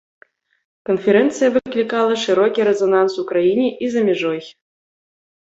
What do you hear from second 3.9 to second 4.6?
за мяжой.